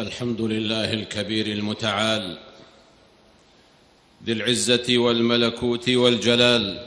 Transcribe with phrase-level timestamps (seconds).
[0.00, 2.38] الحمد لله الكبير المتعال
[4.26, 6.86] ذي العزة والملكوت والجلال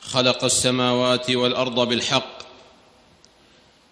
[0.00, 2.38] خلق السماوات والأرض بالحق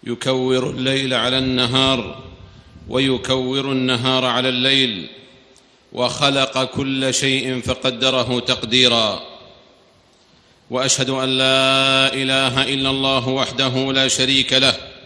[0.03, 2.23] يكور الليل على النهار
[2.89, 5.09] ويكور النهار على الليل
[5.93, 9.23] وخلق كل شيء فقدره تقديرا.
[10.69, 14.96] وأشهد أن لا إله إلا الله وحده لا شريك له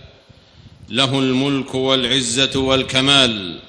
[0.92, 3.60] له الملك والعزة والكمال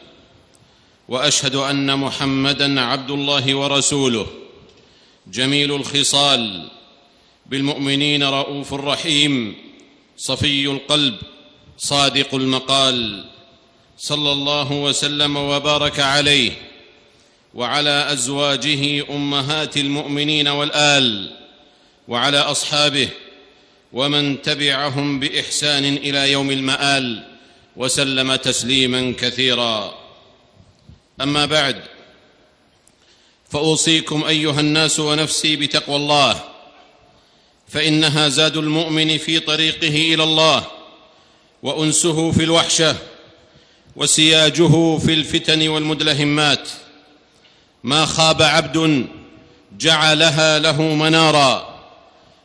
[1.09, 4.27] وأشهد أن محمدا عبد الله ورسوله
[5.27, 6.69] جميل الخصال
[7.47, 9.55] بالمؤمنين رؤوف رحيم
[10.17, 11.15] صفي القلب
[11.79, 13.25] صادق المقال
[13.99, 16.53] صلى الله وسلم وبارك عليه
[17.55, 21.31] وعلى أزواجه أمهات المؤمنين والآل
[22.09, 23.09] وعلى أصحابه
[23.93, 27.25] ومن تبعهم بإحسان إلى يوم المآل
[27.77, 29.95] وسلم تسليما كثيرا.
[31.21, 31.83] أما بعد
[33.51, 36.43] فأوصيكم أيها الناس ونفسي بتقوى الله
[37.69, 40.67] فإنها زاد المؤمن في طريقه إلى الله
[41.63, 42.97] وأنسه في الوحشة
[43.97, 46.69] وسياجه في الفتن والمدلهمات.
[47.85, 49.07] ما خاب عبد
[49.79, 51.72] جعلها له منارا.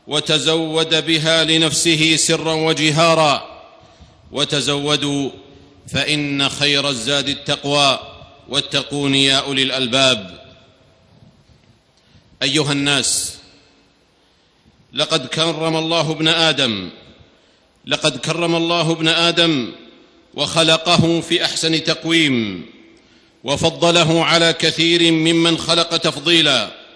[0.07, 3.57] وتزود بها لنفسه سرا وجهارا.
[4.31, 5.29] وتزودوا
[5.93, 7.99] فإن خير الزاد التقوى
[8.49, 10.47] واتقون يا أولي الألباب.
[12.43, 13.37] أيها الناس
[14.93, 16.89] لقد كرم الله ابن آدم
[17.85, 19.71] لقد كرم الله ابن آدم
[20.33, 22.65] وخلقه في أحسن تقويم
[23.43, 26.86] وفضله على كثير ممن خلق تفضيلا.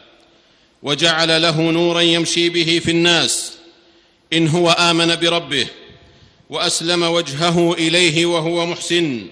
[0.83, 3.57] وجعل له نورا يمشي به في الناس.
[4.33, 5.67] إن هو آمن بربه
[6.49, 9.27] وأسلم وجهه إليه وهو محسن.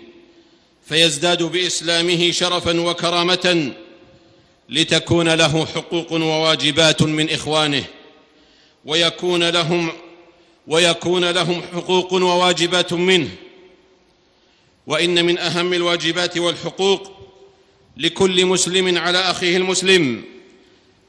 [0.90, 3.74] فيزداد بإسلامه شرفا وكرامه
[4.70, 7.84] لتكون له حقوق وواجبات من إخوانه.
[8.86, 9.92] ويكون لهم
[10.68, 13.30] ويكون لهم حقوق وواجبات منه.
[14.88, 17.12] وإن من أهم الواجبات والحقوق
[17.98, 20.24] لكل مسلم على أخيه المسلم.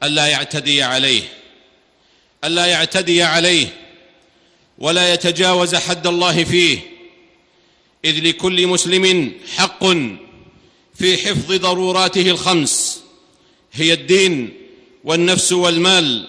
[0.02, 1.22] ألا يعتدي عليه
[2.44, 3.66] ألا يعتدي عليه
[4.78, 6.78] ولا يتجاوز حد الله فيه
[8.04, 9.84] إذ لكل مسلم حق
[10.94, 13.02] في حفظ ضروراته الخمس
[13.72, 14.52] هي الدين
[15.04, 16.28] والنفس والمال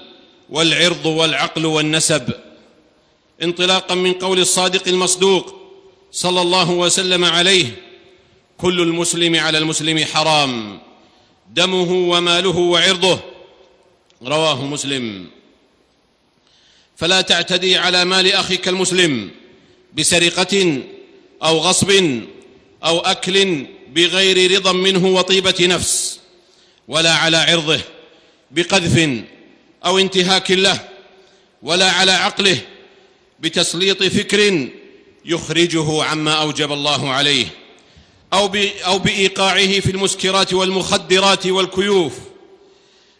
[0.49, 2.33] والعرض والعقل والنسب.
[3.43, 5.55] انطلاقا من قول الصادق المصدوق
[6.11, 7.65] صلى الله وسلم عليه
[8.57, 10.79] كل المسلم على المسلم حرام
[11.53, 13.30] دمه وماله وعرضه.
[14.23, 15.27] رواه مسلم.
[16.97, 19.31] فلا تعتدي على مال أخيك المسلم
[19.97, 20.81] بسرقة
[21.43, 22.21] أو غصب
[22.83, 26.19] أو أكل بغير رضا منه وطيبة نفس
[26.87, 27.79] ولا على عرضه
[28.51, 29.23] بقذف
[29.85, 30.89] أو انتهاك له
[31.63, 32.57] ولا على عقله
[33.39, 34.69] بتسليط فكر
[35.25, 37.45] يخرجه عما أوجب الله عليه
[38.33, 42.13] أو بإيقاعه في المسكرات والمخدرات والكيوف.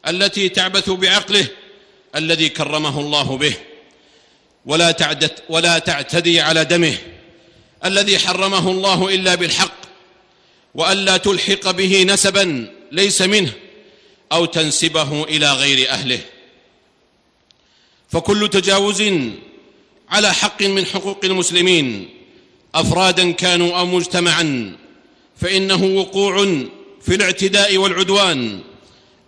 [0.07, 1.47] التي تعبث بعقله
[2.15, 3.53] الذي كرمه الله به
[4.65, 6.97] ولا تعدت ولا تعتدي على دمه
[7.85, 9.81] الذي حرمه الله إلا بالحق
[10.75, 13.53] والا تلحق به نسبا ليس منه
[14.31, 16.19] أو تنسبه إلى غير أهله.
[18.09, 19.03] فكل تجاوز
[20.09, 22.09] على حق من حقوق المسلمين
[22.75, 24.75] أفرادا كانوا أو مجتمعا
[25.41, 26.45] فإنه وقوع
[27.01, 28.59] في الاعتداء والعدوان.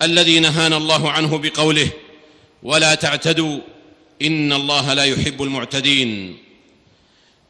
[0.05, 1.89] الذي نهانا الله عنه بقوله
[2.63, 3.59] ولا تعتدوا
[4.21, 6.37] إن الله لا يحب المعتدين.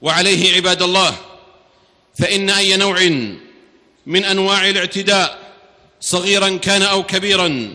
[0.01, 1.15] وعليه عباد الله
[2.19, 2.99] فإن أي نوع
[4.05, 5.53] من أنواع الاعتداء
[6.01, 7.73] صغيرا كان أو كبيرا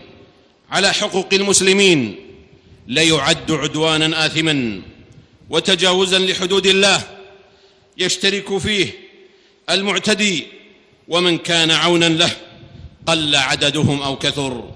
[0.69, 2.15] على حقوق المسلمين
[2.87, 4.81] ليعد عدوانا اثما
[5.49, 7.01] وتجاوزا لحدود الله
[7.97, 8.87] يشترك فيه
[9.69, 10.47] المعتدي
[11.07, 12.31] ومن كان عونا له.
[13.09, 14.69] قل عددهم أو كثر.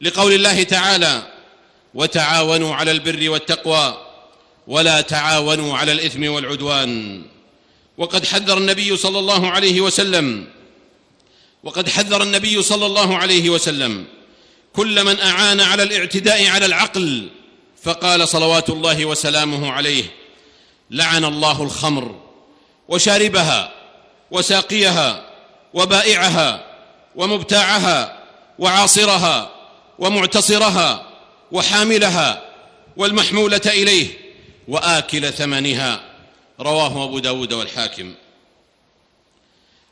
[0.00, 1.22] لقول الله تعالى
[1.94, 3.96] وتعاونوا على البر والتقوى
[4.66, 7.22] ولا تعاونوا على الإثم والعدوان.
[7.98, 10.46] وقد حذر النبي صلى الله عليه وسلم
[11.62, 14.04] وقد حذر النبي صلى الله عليه وسلم
[14.72, 17.28] كل من أعان على الاعتداء على العقل
[17.82, 20.04] فقال صلوات الله وسلامه عليه
[20.90, 22.20] لعن الله الخمر
[22.88, 23.72] وشاربها
[24.30, 25.30] وساقيها
[25.74, 26.65] وبائعها
[27.16, 28.22] ومبتاعها
[28.58, 29.50] وعاصرها
[29.98, 31.06] ومعتصرها
[31.52, 32.42] وحاملها
[32.96, 34.08] والمحمولة إليه
[34.68, 36.00] وآكل ثمنها.
[36.60, 38.14] رواه أبو داود والحاكم.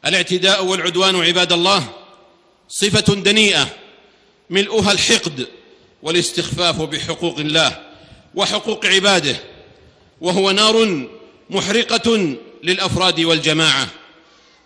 [0.07, 1.85] الاعتداء والعدوان عباد الله
[2.69, 3.69] صفة دنيئة
[4.51, 5.47] ملؤها الحقد
[6.03, 7.83] والاستخفاف بحقوق الله
[8.35, 9.37] وحقوق عباده
[10.21, 11.07] وهو نار
[11.51, 13.89] محرقة للأفراد والجماعة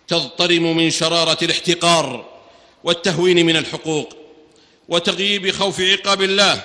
[0.07, 2.28] تضطرم من شرارة الاحتقار
[2.83, 4.17] والتهوين من الحقوق
[4.89, 6.61] وتغييب خوف عقاب الله.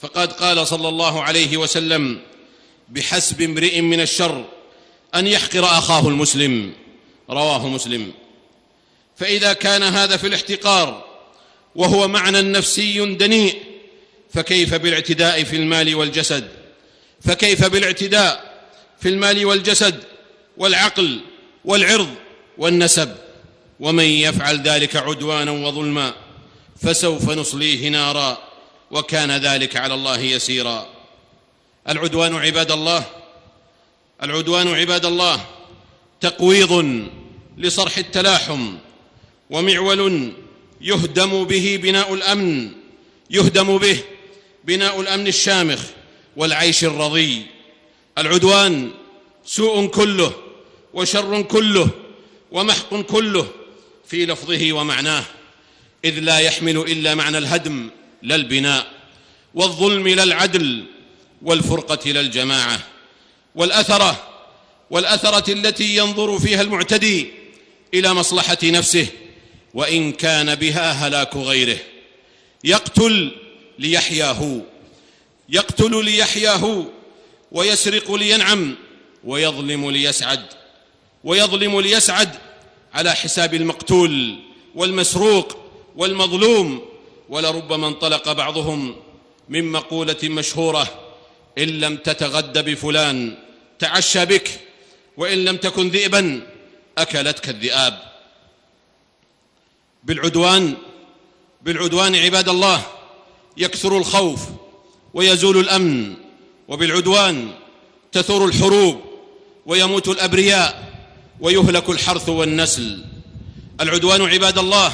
[0.00, 2.20] فقد قال صلى الله عليه وسلم
[2.88, 4.44] بحسب امرئ من الشر
[5.14, 6.72] أن يحقر أخاه المسلم.
[7.30, 8.12] رواه مسلم.
[9.16, 11.04] فإذا كان هذا في الاحتقار
[11.74, 13.62] وهو معنى نفسي دنيء
[14.34, 16.48] فكيف بالاعتداء في المال والجسد؟
[17.20, 18.52] فكيف بالاعتداء
[19.00, 20.02] في المال والجسد
[20.56, 21.20] والعقل
[21.64, 22.14] والعرض
[22.58, 23.16] والنسب؟
[23.82, 26.14] ومن يفعل ذلك عدوانا وظلما
[26.82, 28.38] فسوف نصليه نارا
[28.90, 30.86] وكان ذلك على الله يسيرا.
[31.88, 33.04] العدوان عباد الله
[34.22, 35.44] العدوان عباد الله
[36.20, 37.02] تقويض
[37.58, 38.76] لصرح التلاحم
[39.50, 40.32] ومعول
[40.80, 42.70] يهدم به بناء الأمن
[43.30, 43.98] يهدم به
[44.64, 45.82] بناء الأمن الشامخ
[46.36, 47.46] والعيش الرضي.
[48.18, 48.90] العدوان
[49.44, 50.32] سوء كله
[50.94, 51.88] وشر كله
[52.52, 53.48] ومحق كله
[54.12, 55.24] في لفظه ومعناه
[56.04, 57.90] إذ لا يحمل إلا معنى الهدم
[58.22, 58.86] لا البناء
[59.54, 60.84] والظلم لا العدل
[61.42, 62.80] والفرقة لا الجماعة
[63.54, 64.28] والأثرة
[64.90, 67.26] والأثرة التي ينظر فيها المعتدي
[67.94, 69.06] إلى مصلحة نفسه
[69.74, 71.78] وإن كان بها هلاك غيره.
[72.64, 73.32] يقتل
[73.78, 74.60] ليحياه
[75.48, 76.86] يقتل ليحياه
[77.52, 78.74] ويسرق لينعم
[79.24, 80.46] ويظلم ليسعد
[81.24, 82.51] ويظلم ليسعد
[82.94, 84.38] على حساب المقتول
[84.74, 85.56] والمسروق
[85.96, 86.82] والمظلوم
[87.28, 88.96] ولربما انطلق بعضهم
[89.48, 90.86] من مقولة مشهورة
[91.58, 93.38] إن لم تتغد بفلان
[93.78, 94.60] تعشى بك
[95.16, 96.46] وإن لم تكن ذئبا
[96.98, 97.98] أكلتك الذئاب.
[100.04, 100.74] بالعدوان
[101.62, 102.82] بالعدوان عباد الله
[103.56, 104.40] يكثر الخوف
[105.14, 106.14] ويزول الأمن
[106.68, 107.50] وبالعدوان
[108.12, 109.00] تثور الحروب
[109.66, 110.91] ويموت الأبرياء.
[111.42, 113.04] ويهلك الحرث والنسل.
[113.80, 114.92] العدوان عباد الله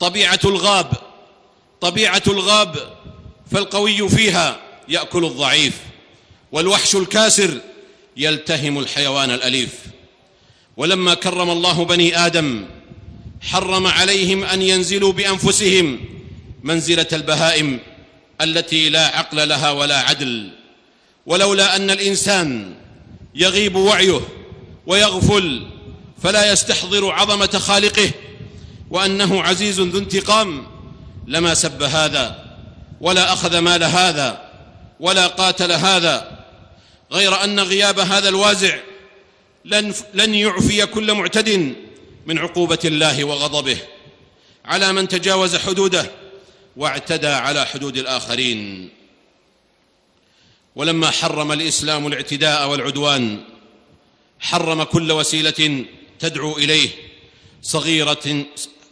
[0.00, 0.92] طبيعة الغاب
[1.80, 2.76] طبيعة الغاب
[3.52, 5.78] فالقوي فيها يأكل الضعيف
[6.52, 7.60] والوحش الكاسر
[8.16, 9.74] يلتهم الحيوان الأليف.
[10.76, 12.66] ولما كرم الله بني آدم
[13.40, 16.00] حرم عليهم أن ينزلوا بأنفسهم
[16.62, 17.78] منزلة البهائم
[18.40, 20.50] التي لا عقل لها ولا عدل.
[21.26, 22.74] ولولا أن الإنسان
[23.34, 24.20] يغيب وعيه
[24.86, 25.66] ويغفل
[26.22, 28.10] فلا يستحضر عظمة خالقه
[28.90, 30.66] وأنه عزيز ذو انتقام.
[31.26, 32.56] لما سب هذا
[33.00, 34.50] ولا أخذ مال هذا
[35.00, 36.46] ولا قاتل هذا.
[37.12, 38.78] غير أن غياب هذا الوازع
[39.64, 41.74] لن, لن يعفي كل معتد
[42.26, 43.78] من عقوبة الله وغضبه.
[44.64, 46.10] على من تجاوز حدوده
[46.76, 48.90] واعتدى على حدود الآخرين.
[50.76, 53.40] ولما حرم الإسلام الاعتداء والعدوان
[54.40, 55.84] حرم كل وسيلة
[56.18, 56.88] تدعو إليه.
[57.62, 58.46] صغيرة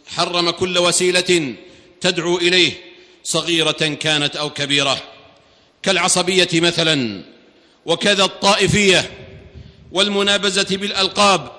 [0.07, 1.55] حرم كل وسيلة
[2.01, 2.71] تدعو إليه.
[3.23, 5.03] صغيرة كانت أو كبيرة.
[5.83, 7.23] كالعصبية مثلا
[7.85, 9.11] وكذا الطائفية
[9.91, 11.51] والمنابزة بالألقاب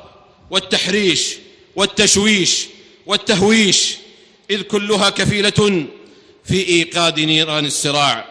[0.51, 1.37] والتحريش
[1.77, 2.67] والتشويش
[3.07, 3.97] والتهويش.
[4.51, 5.87] إذ كلها كفيلة
[6.45, 8.27] في إيقاد نيران الصراع.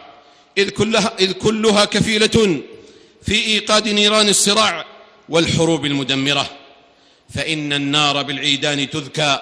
[0.58, 2.60] إذ كلها, إذ كلها كفيلة
[3.26, 4.86] في إيقاد نيران الصراع.
[5.30, 6.50] والحروب المدمرة
[7.34, 9.38] فإن النار بالعيدان تذكى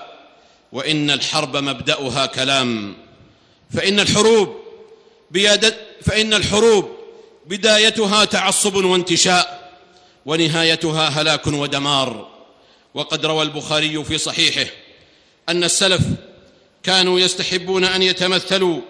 [0.72, 2.96] وإن الحرب مبدأها كلام.
[3.74, 4.56] فإن الحروب
[5.30, 6.88] بيادة فإن الحروب
[7.46, 9.72] بدايتها تعصب وانتشاء
[10.26, 12.28] ونهايتها هلاك ودمار.
[12.94, 14.70] وقد روى البخاري في صحيحه
[15.48, 16.02] أن السلف
[16.82, 18.80] كانوا يستحبون أن يتمثلوا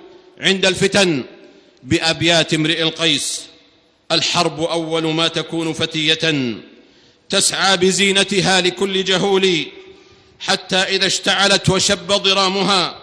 [0.41, 1.25] عند الفتن
[1.83, 3.43] بأبيات امرئ القيس.
[4.13, 6.55] الحرب أول ما تكون فتية.
[7.29, 9.67] تسعى بزينتها لكل جهول
[10.41, 13.01] حتى إذا اشتعلت وشب ضرامها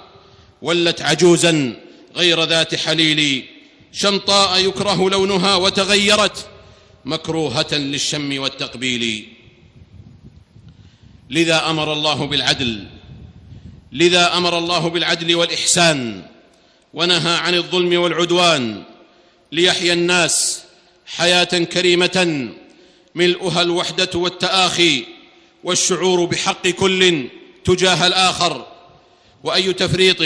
[0.62, 1.76] ولت عجوزا
[2.16, 3.46] غير ذات حليل.
[3.92, 6.48] شمطاء يكره لونها وتغيرت
[7.06, 9.28] مكروهة للشم والتقبيل.
[11.30, 12.86] لذا أمر الله بالعدل
[13.92, 16.26] لذا أمر الله بالعدل والإحسان
[16.94, 18.84] ونهى عن الظلم والعدوان
[19.52, 20.64] ليحيا الناس
[21.06, 22.50] حياة كريمة.
[23.16, 25.06] ملؤها الوحدة والتآخي
[25.64, 27.28] والشعور بحق كل
[27.66, 28.66] تجاه الآخر.
[29.44, 30.18] وأي تفريط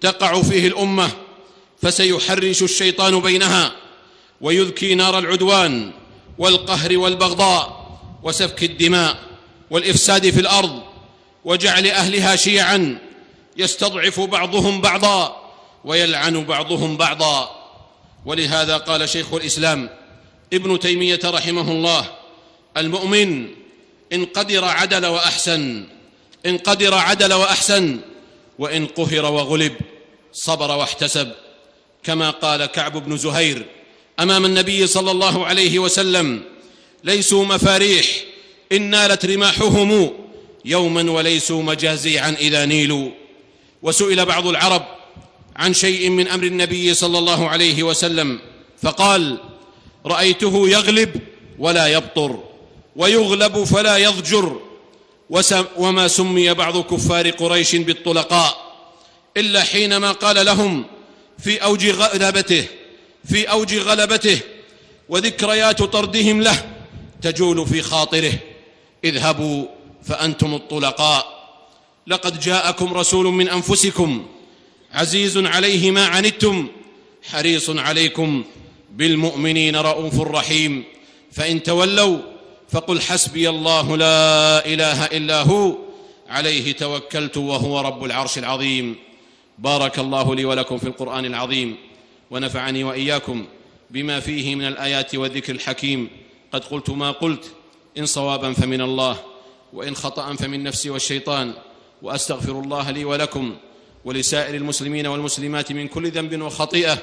[0.00, 1.10] تقع فيه الأمة
[1.82, 3.72] فسيحرش الشيطان بينها
[4.40, 5.92] ويذكي نار العدوان
[6.38, 7.82] والقهر والبغضاء
[8.22, 9.18] وسفك الدماء
[9.70, 10.82] والإفساد في الأرض
[11.44, 12.98] وجعل أهلها شيعا.
[13.56, 15.50] يستضعف بعضهم بعضا
[15.84, 17.50] ويلعن بعضهم بعضا.
[18.26, 19.88] ولهذا قال شيخ الإسلام
[20.52, 22.10] ابن تيمية رحمه الله
[22.76, 23.48] المؤمن
[24.12, 25.84] إن قدر عدل وأحسن
[26.46, 28.00] إن قدر عدل وأحسن
[28.58, 29.72] وإن قهر وغلب
[30.32, 31.32] صبر واحتسب.
[32.02, 33.66] كما قال كعب بن زهير
[34.20, 36.42] أمام النبي صلى الله عليه وسلم
[37.04, 38.06] ليسوا مفاريح
[38.72, 40.10] إن نالت رماحهم
[40.64, 43.10] يوما وليسوا مجازيعا إذا نيلوا.
[43.82, 44.86] وسئل بعض العرب
[45.56, 48.38] عن شيء من أمر النبي صلى الله عليه وسلم
[48.82, 49.38] فقال
[50.06, 51.20] رأيته يغلب
[51.58, 52.38] ولا يبطر
[52.96, 54.60] ويغلب فلا يضجر
[55.76, 58.72] وما سمي بعض كفار قريش بالطلقاء
[59.36, 60.84] إلا حينما قال لهم
[61.38, 62.64] في أوج غلبته
[63.24, 64.40] في أوج غلبته
[65.08, 66.64] وذكريات طردهم له
[67.22, 68.32] تجول في خاطره
[69.04, 69.66] اذهبوا
[70.04, 71.42] فأنتم الطلقاء
[72.06, 74.26] لقد جاءكم رسول من أنفسكم
[74.92, 76.68] عزيز عليه ما عنتم
[77.30, 78.44] حريص عليكم
[78.92, 80.84] بالمؤمنين رؤوف رحيم.
[81.32, 82.18] فإن تولوا
[82.68, 85.76] فقل حسبي الله لا إله إلا هو.
[86.28, 88.96] عليه توكلت وهو رب العرش العظيم.
[89.58, 91.76] بارك الله لي ولكم في القرآن العظيم.
[92.30, 93.44] ونفعني وإياكم
[93.90, 96.08] بما فيه من الآيات والذكر الحكيم.
[96.52, 97.52] قد قلت ما قلت.
[97.98, 99.16] إن صوابا فمن الله
[99.72, 101.54] وإن خطأ فمن نفسي والشيطان.
[102.02, 103.56] وأستغفر الله لي ولكم
[104.04, 106.98] ولسائر المسلمين والمسلمات من كل ذنب وخطيئة.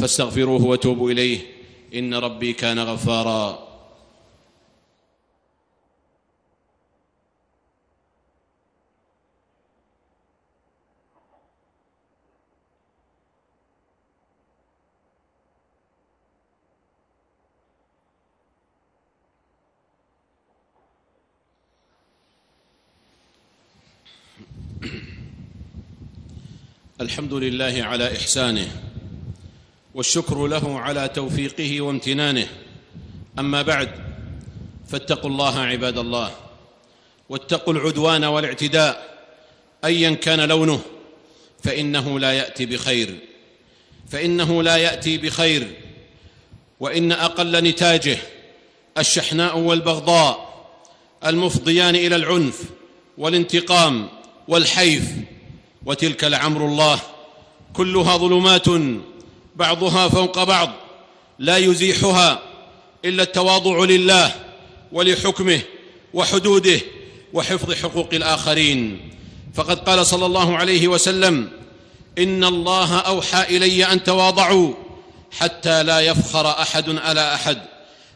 [0.00, 1.40] فاستغفروه وتوبوا إليه.
[1.94, 3.64] إن ربي كان غفارا.
[27.00, 28.93] الحمد لله على إحسانه.
[29.94, 32.48] والشكر له على توفيقه وامتنانه.
[33.38, 33.90] أما بعد
[34.88, 36.30] فاتقوا الله عباد الله
[37.28, 39.18] واتقوا العدوان والاعتداء
[39.84, 40.80] ايا كان لونه
[41.62, 43.18] فإنه لا يأتي بخير.
[44.08, 45.70] فإنه لا يأتي بخير
[46.80, 48.18] وإن أقل نتاجه
[48.98, 50.54] الشحناء والبغضاء
[51.26, 52.62] المفضيان إلى العنف
[53.18, 54.08] والانتقام
[54.48, 55.04] والحيف.
[55.86, 57.00] وتلك لعمر الله
[57.72, 58.68] كلها ظلمات
[59.56, 60.70] بعضها فوق بعض
[61.38, 62.38] لا يزيحها
[63.04, 64.34] إلا التواضع لله
[64.92, 65.60] ولحكمه
[66.14, 66.80] وحدوده
[67.32, 69.10] وحفظ حقوق الآخرين.
[69.54, 71.50] فقد قال صلى الله عليه وسلم
[72.18, 74.74] إن الله أوحى إلي أن تواضعوا
[75.38, 77.58] حتى لا يفخر أحد على أحد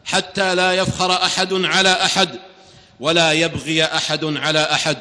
[0.05, 2.29] حتى لا يفخر أحد على أحد
[2.99, 4.97] ولا يبغي أحد على أحد.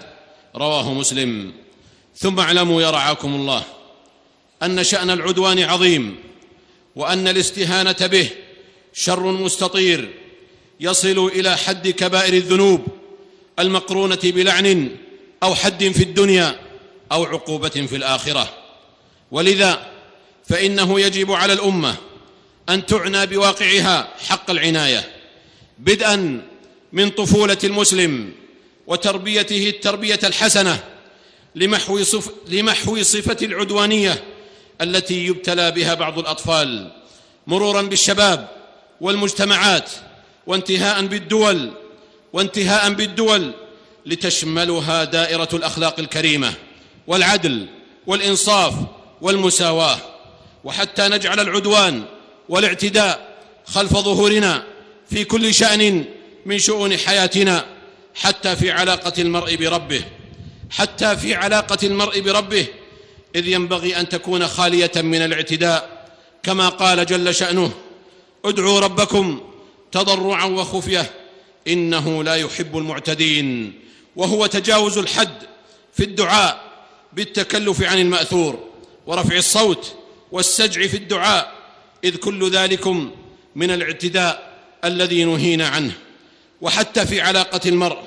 [0.57, 1.53] رواه مسلم.
[2.17, 3.63] ثم اعلموا يا رعاكم الله.
[4.63, 6.17] أن شأن العدوان عظيم
[6.97, 8.29] وأن الاستهانة به
[8.93, 10.09] شر مستطير
[10.81, 12.87] يصل إلى حد كبائر الذنوب
[13.59, 14.91] المقرونة بلعن
[15.43, 16.61] أو حد في الدنيا
[17.13, 18.55] أو عقوبة في الآخرة.
[19.31, 19.87] ولذا
[20.49, 21.97] فإنه يجب على الأمة
[22.69, 25.13] أن تعنى بواقعها حق العناية
[25.79, 26.43] بدءا
[26.93, 28.33] من طفولة المسلم
[28.87, 30.85] وتربيته التربية الحسنة
[31.55, 34.25] لمحو, صف لمحو صفة العدوانية
[34.81, 36.91] التي يبتلى بها بعض الأطفال
[37.47, 38.49] مرورا بالشباب
[39.01, 39.91] والمجتمعات
[40.47, 41.71] وانتهاء بالدول
[42.33, 43.53] وانتهاء بالدول
[44.07, 46.55] لتشملها دائرة الأخلاق الكريمة
[47.07, 47.67] والعدل
[48.07, 48.75] والإنصاف
[49.21, 49.99] والمساواة.
[50.65, 52.03] وحتى نجعل العدوان
[52.49, 54.63] والاعتداء خلف ظهورنا
[55.11, 56.05] في كل شأن
[56.47, 57.67] من شؤون حياتنا
[58.15, 60.05] حتى في علاقة المرء بربه
[60.71, 62.67] حتى في علاقة المرء بربه
[63.39, 66.09] إذ ينبغي أن تكون خالية من الاعتداء
[66.43, 67.73] كما قال جل شأنه
[68.45, 69.41] ادعوا ربكم
[69.93, 71.11] تضرعا وخفية
[71.69, 73.73] إنه لا يحب المعتدين
[74.17, 75.43] وهو تجاوز الحد
[75.95, 76.69] في الدعاء
[77.13, 78.59] بالتكلف عن المأثور
[79.07, 79.95] ورفع الصوت
[80.33, 81.53] والسجع في الدعاء
[82.05, 83.11] إذ كل ذلكم
[83.57, 85.93] من الاعتداء الذي نهينا عنه.
[86.61, 87.99] وحتى في علاقة المرء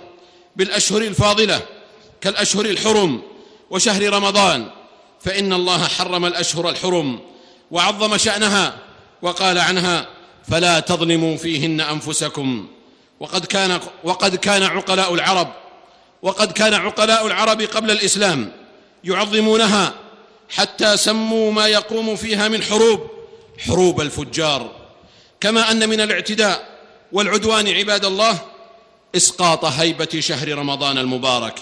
[0.56, 1.62] بالأشهر الفاضلة
[2.22, 3.22] كالأشهر الحرم
[3.70, 4.81] وشهر رمضان
[5.24, 7.20] فإن الله حرم الأشهر الحرم
[7.72, 8.78] وعظم شأنها
[9.22, 10.08] وقال عنها
[10.52, 12.68] فلا تظلموا فيهن أنفسكم
[13.20, 15.54] وقد كان وقد كان عقلاء العرب
[16.22, 18.52] وقد كان عقلاء العرب قبل الإسلام
[19.04, 19.94] يعظمونها
[20.50, 23.10] حتى سموا ما يقوم فيها من حروب
[23.60, 24.72] حروب الفجار.
[25.42, 26.70] كما أن من الاعتداء
[27.12, 28.40] والعدوان عباد الله
[29.16, 31.60] إسقاط هيبة شهر رمضان المبارك.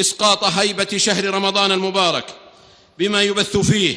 [0.00, 2.24] إسقاط هيبة شهر رمضان المبارك.
[2.98, 3.96] بما يبث فيه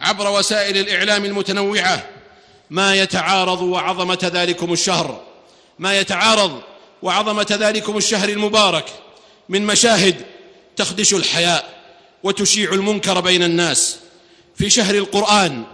[0.00, 2.08] عبر وسائل الإعلام المتنوعة
[2.70, 5.20] ما يتعارض وعظمة ذلكم الشهر
[5.78, 6.62] ما يتعارض
[7.02, 8.84] وعظمة ذلكم الشهر المبارك
[9.48, 10.16] من مشاهد
[10.76, 11.82] تخدش الحياء
[12.22, 13.96] وتشيع المنكر بين الناس
[14.56, 15.64] في شهر القرآن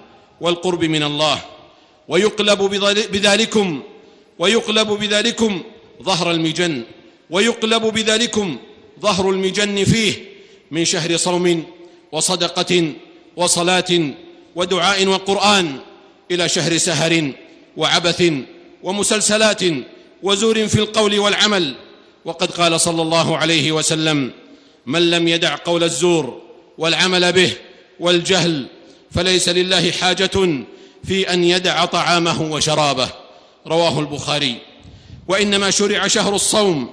[0.40, 1.40] والقرب من الله
[2.08, 2.58] ويقلب
[3.12, 3.82] بذلكم
[4.38, 5.62] ويقلب بذلكم
[6.02, 6.82] ظهر المجن
[7.30, 8.58] ويقلب بذلكم
[9.00, 10.24] ظهر المجن فيه
[10.70, 11.64] من شهر صوم
[12.12, 12.92] وصدقة
[13.36, 14.10] وصلاة
[14.56, 15.76] ودعاء وقرآن
[16.30, 17.32] إلى شهر سهر
[17.76, 18.32] وعبث
[18.82, 19.60] ومسلسلات
[20.22, 21.74] وزور في القول والعمل.
[22.24, 24.32] وقد قال صلى الله عليه وسلم
[24.86, 26.42] من لم يدع قول الزور
[26.78, 27.52] والعمل به
[28.00, 28.66] والجهل
[29.10, 30.64] فليس لله حاجة
[31.04, 33.08] في أن يدع طعامه وشرابه
[33.66, 34.56] رواه البخاري.
[35.28, 36.90] وإنما شرع شهر الصوم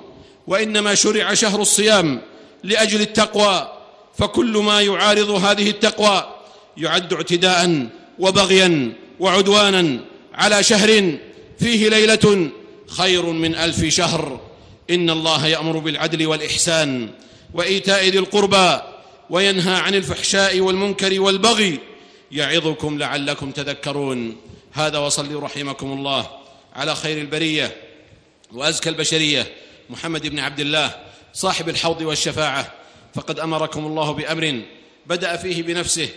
[0.47, 2.21] وإنما شرع شهر الصيام
[2.63, 3.74] لأجل التقوى
[4.17, 6.35] فكل ما يعارض هذه التقوى
[6.77, 7.87] يعد اعتداء
[8.19, 9.99] وبغيا وعدوانا
[10.33, 11.17] على شهر
[11.59, 12.49] فيه ليلة
[12.87, 14.39] خير من ألف شهر.
[14.89, 17.09] إن الله يأمر بالعدل والإحسان
[17.53, 18.81] وإيتاء ذي القربى
[19.29, 21.79] وينهى عن الفحشاء والمنكر والبغي
[22.31, 24.37] يعظكم لعلكم تذكرون.
[24.73, 26.29] هذا وصلوا رحمكم الله
[26.75, 27.75] على خير البرية
[28.51, 29.47] وأزكى البشرية
[29.89, 30.95] محمد بن عبد الله
[31.33, 32.84] صاحب الحوض والشفاعة.
[33.15, 34.61] فقد أمركم الله بأمر
[35.07, 36.09] بدأ فيه بنفسه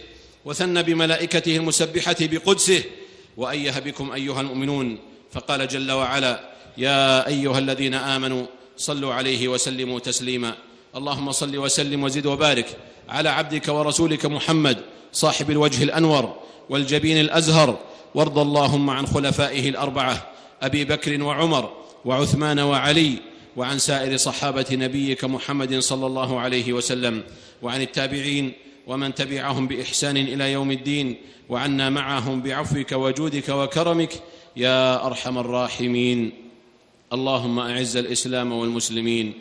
[0.45, 2.83] وثنى بملائكته المسبحة بقدسه
[3.37, 4.99] وأيه بكم أيها المؤمنون
[5.33, 6.41] فقال جل وعلا
[6.79, 10.55] يا أيها الذين آمنوا صلوا عليه وسلموا تسليما
[10.97, 12.67] اللهم صل وسلم وزد وبارك
[13.09, 14.79] على عبدك ورسولك محمد
[15.13, 16.37] صاحب الوجه الأنور
[16.69, 17.79] والجبين الأزهر
[18.15, 20.27] وارض اللهم عن خلفائه الأربعة
[20.63, 21.73] أبي بكر وعمر
[22.05, 23.19] وعثمان وعلي
[23.59, 27.23] وعن سائر صحابة نبيك محمد صلى الله عليه وسلم
[27.63, 28.53] وعن التابعين
[28.87, 31.17] ومن تبعهم بإحسان إلى يوم الدين
[31.49, 34.13] وعنا معهم بعفوك وجودك وكرمك
[34.57, 36.33] يا أرحم الراحمين.
[37.13, 39.33] اللهم أعز الإسلام والمسلمين.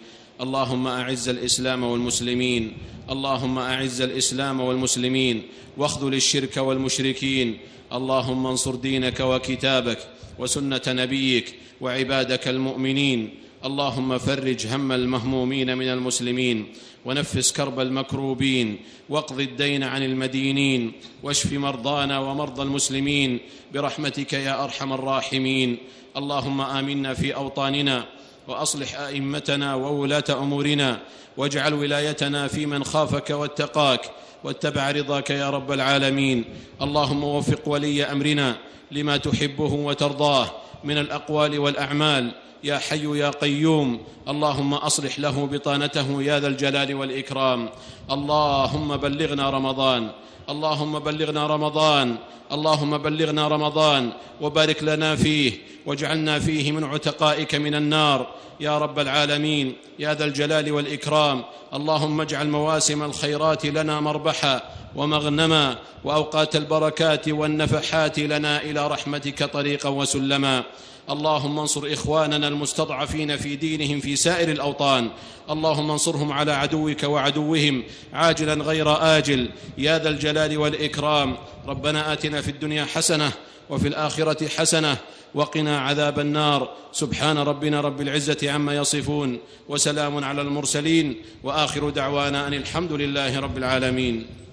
[0.42, 2.78] اللهم أعز الإسلام والمسلمين.
[3.10, 5.44] اللهم أعز الإسلام والمسلمين.
[5.78, 7.58] واخذل الشرك والمشركين.
[7.94, 10.00] اللهم انصر دينك وكتابك
[10.40, 13.47] وسنة نبيك وعبادك المؤمنين.
[13.66, 16.74] اللهم فرج هم المهمومين من المسلمين
[17.06, 20.92] ونفس كرب المكروبين واقض الدين عن المدينين
[21.24, 23.40] واشف مرضانا ومرضى المسلمين
[23.74, 25.78] برحمتك يا أرحم الراحمين.
[26.18, 28.06] اللهم آمنا في أوطاننا
[28.48, 31.00] وأصلح أئمتنا وولاة أمورنا
[31.38, 34.02] واجعل ولايتنا في من خافك واتقاك
[34.44, 36.46] واتبع رضاك يا رب العالمين.
[36.82, 38.58] اللهم وفق ولي أمرنا
[38.92, 40.52] لما تحبه وترضاه
[40.84, 42.32] من الأقوال والأعمال.
[42.64, 47.70] يا حي يا قيوم اللهم أصلح له بطانته يا ذا الجلال والإكرام.
[48.12, 50.10] اللهم بلغنا رمضان
[50.50, 52.16] اللهم بلغنا رمضان
[52.52, 55.52] اللهم بلغنا رمضان وبارك لنا فيه
[55.86, 58.28] واجعلنا فيه من عتقائك من النار.
[58.60, 61.44] يا رب العالمين يا ذا الجلال والإكرام
[61.74, 64.62] اللهم اجعل مواسم الخيرات لنا مربحا
[64.96, 70.64] ومغنما وأوقات البركات والنفحات لنا إلى رحمتك طريقا وسلما.
[71.10, 75.10] اللهم انصر إخواننا المستضعفين في دينهم في سائر الأوطان.
[75.50, 79.50] اللهم انصرهم على عدوك وعدوهم عاجلا غير آجل.
[79.78, 81.38] يا ذا الجلال والإكرام.
[81.68, 83.32] ربنا آتنا في الدنيا حسنة
[83.70, 84.98] وفي الآخرة حسنة
[85.36, 86.70] وقنا عذاب النار.
[86.92, 89.40] سبحان ربنا رب العزة عما يصفون
[89.70, 91.22] وسلام على المرسلين.
[91.44, 94.47] وآخر دعوانا أن الحمد لله رب العالمين.